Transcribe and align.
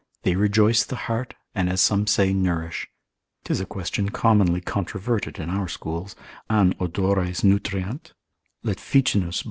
They 0.23 0.33
rejoice 0.35 0.83
the 0.83 0.95
heart, 1.05 1.35
and 1.53 1.69
as 1.69 1.79
some 1.79 2.07
say, 2.07 2.33
nourish; 2.33 2.87
'tis 3.43 3.61
a 3.61 3.67
question 3.67 4.09
commonly 4.09 4.59
controverted 4.59 5.37
in 5.37 5.51
our 5.51 5.67
schools, 5.67 6.15
an 6.49 6.73
odores 6.79 7.43
nutriant; 7.43 8.11
let 8.63 8.79
Ficinus, 8.79 9.25
lib. 9.25 9.37